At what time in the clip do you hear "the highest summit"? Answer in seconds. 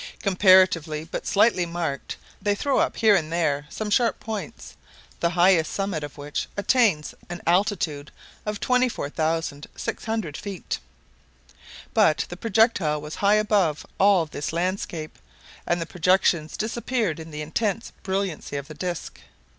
5.19-6.03